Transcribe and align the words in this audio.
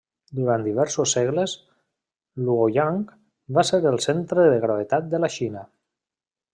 Durant 0.37 0.61
diversos 0.67 1.13
segles, 1.17 1.53
Luoyang 2.47 2.99
va 3.59 3.67
ser 3.73 3.83
el 3.95 4.01
centre 4.09 4.49
de 4.53 4.59
gravetat 4.67 5.11
de 5.15 5.25
la 5.25 5.35
Xina. 5.41 5.69